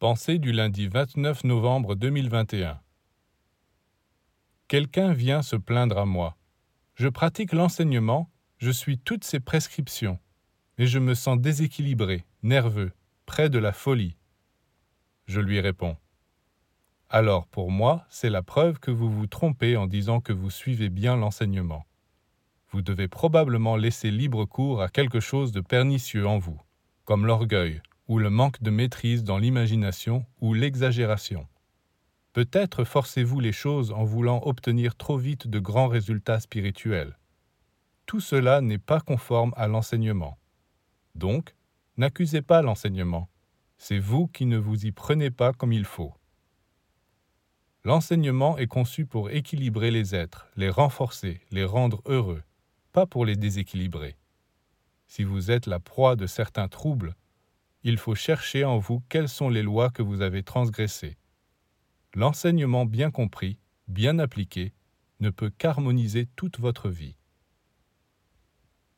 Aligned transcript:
Pensée 0.00 0.38
du 0.38 0.52
lundi 0.52 0.86
29 0.86 1.42
novembre 1.42 1.96
2021. 1.96 2.78
Quelqu'un 4.68 5.12
vient 5.12 5.42
se 5.42 5.56
plaindre 5.56 5.98
à 5.98 6.06
moi. 6.06 6.36
Je 6.94 7.08
pratique 7.08 7.52
l'enseignement, 7.52 8.30
je 8.58 8.70
suis 8.70 9.00
toutes 9.00 9.24
ces 9.24 9.40
prescriptions, 9.40 10.20
mais 10.78 10.86
je 10.86 11.00
me 11.00 11.14
sens 11.14 11.40
déséquilibré, 11.40 12.24
nerveux, 12.44 12.92
près 13.26 13.50
de 13.50 13.58
la 13.58 13.72
folie. 13.72 14.14
Je 15.26 15.40
lui 15.40 15.58
réponds. 15.58 15.96
Alors 17.10 17.48
pour 17.48 17.72
moi, 17.72 18.06
c'est 18.08 18.30
la 18.30 18.44
preuve 18.44 18.78
que 18.78 18.92
vous 18.92 19.10
vous 19.10 19.26
trompez 19.26 19.76
en 19.76 19.88
disant 19.88 20.20
que 20.20 20.32
vous 20.32 20.50
suivez 20.50 20.90
bien 20.90 21.16
l'enseignement. 21.16 21.84
Vous 22.70 22.82
devez 22.82 23.08
probablement 23.08 23.74
laisser 23.74 24.12
libre 24.12 24.44
cours 24.44 24.80
à 24.80 24.90
quelque 24.90 25.18
chose 25.18 25.50
de 25.50 25.60
pernicieux 25.60 26.28
en 26.28 26.38
vous, 26.38 26.60
comme 27.04 27.26
l'orgueil, 27.26 27.82
ou 28.08 28.18
le 28.18 28.30
manque 28.30 28.62
de 28.62 28.70
maîtrise 28.70 29.22
dans 29.22 29.38
l'imagination 29.38 30.24
ou 30.40 30.54
l'exagération. 30.54 31.46
Peut-être 32.32 32.84
forcez-vous 32.84 33.40
les 33.40 33.52
choses 33.52 33.92
en 33.92 34.04
voulant 34.04 34.40
obtenir 34.44 34.96
trop 34.96 35.18
vite 35.18 35.46
de 35.46 35.58
grands 35.58 35.88
résultats 35.88 36.40
spirituels. 36.40 37.18
Tout 38.06 38.20
cela 38.20 38.60
n'est 38.60 38.78
pas 38.78 39.00
conforme 39.00 39.52
à 39.56 39.68
l'enseignement. 39.68 40.38
Donc, 41.14 41.54
n'accusez 41.96 42.42
pas 42.42 42.62
l'enseignement. 42.62 43.28
C'est 43.76 43.98
vous 43.98 44.26
qui 44.26 44.46
ne 44.46 44.56
vous 44.56 44.86
y 44.86 44.92
prenez 44.92 45.30
pas 45.30 45.52
comme 45.52 45.72
il 45.72 45.84
faut. 45.84 46.14
L'enseignement 47.84 48.58
est 48.58 48.66
conçu 48.66 49.06
pour 49.06 49.30
équilibrer 49.30 49.90
les 49.90 50.14
êtres, 50.14 50.48
les 50.56 50.70
renforcer, 50.70 51.40
les 51.50 51.64
rendre 51.64 52.02
heureux, 52.06 52.42
pas 52.92 53.06
pour 53.06 53.24
les 53.24 53.36
déséquilibrer. 53.36 54.16
Si 55.06 55.24
vous 55.24 55.50
êtes 55.50 55.66
la 55.66 55.80
proie 55.80 56.16
de 56.16 56.26
certains 56.26 56.68
troubles, 56.68 57.14
il 57.82 57.98
faut 57.98 58.14
chercher 58.14 58.64
en 58.64 58.78
vous 58.78 59.02
quelles 59.08 59.28
sont 59.28 59.48
les 59.48 59.62
lois 59.62 59.90
que 59.90 60.02
vous 60.02 60.22
avez 60.22 60.42
transgressées. 60.42 61.16
L'enseignement 62.14 62.86
bien 62.86 63.10
compris, 63.10 63.58
bien 63.86 64.18
appliqué, 64.18 64.72
ne 65.20 65.30
peut 65.30 65.50
qu'harmoniser 65.50 66.26
toute 66.36 66.58
votre 66.58 66.88
vie. 66.88 67.17